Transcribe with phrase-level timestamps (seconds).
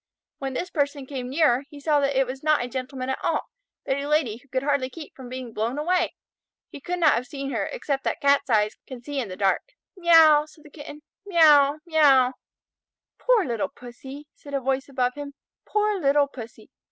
[0.39, 3.43] When this person came nearer he saw that it was not a Gentleman at all,
[3.85, 6.15] but a Lady who could hardly keep from being blown away.
[6.69, 9.61] He could not have seen her except that Cat's eyes can see in the dark.
[9.95, 11.03] "Meouw!" said the Kitten.
[11.27, 11.81] "Meouw!
[11.85, 12.33] Meouw!"
[13.19, 15.35] "Poor little Pussy!" said a voice above him.
[15.67, 16.71] "Poor little Pussy!